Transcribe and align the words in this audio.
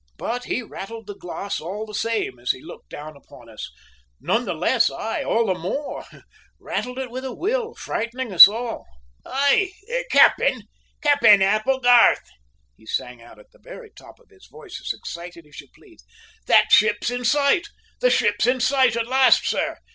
But 0.17 0.45
he 0.45 0.63
rattled 0.63 1.05
the 1.05 1.13
glass 1.15 1.59
all 1.59 1.85
the 1.85 1.93
same 1.93 2.39
as 2.39 2.49
he 2.49 2.59
looked 2.59 2.89
down 2.89 3.15
upon 3.15 3.47
us, 3.49 3.71
none 4.19 4.45
the 4.45 4.55
less; 4.55 4.89
aye, 4.89 5.21
all 5.23 5.45
the 5.45 5.53
more, 5.53 6.05
rattled 6.57 6.97
it 6.97 7.11
with 7.11 7.23
a 7.23 7.35
will, 7.35 7.75
frightening 7.75 8.33
us 8.33 8.47
all! 8.47 8.87
"Hi! 9.23 9.69
Cap'en, 10.09 10.63
Cap'en 11.03 11.43
Applegarth!" 11.43 12.27
he 12.75 12.87
sang 12.87 13.21
out 13.21 13.37
at 13.37 13.51
the 13.51 13.59
very 13.61 13.91
top 13.91 14.17
of 14.19 14.29
his 14.29 14.47
voice, 14.47 14.81
as 14.83 14.91
excited 14.91 15.45
as 15.45 15.61
you 15.61 15.67
please. 15.75 16.03
"That 16.47 16.71
ship's 16.71 17.11
in 17.11 17.23
sight! 17.23 17.67
the 17.99 18.09
ship's 18.09 18.47
in 18.47 18.59
sight, 18.59 18.95
at 18.95 19.05
last, 19.05 19.45
sir. 19.47 19.77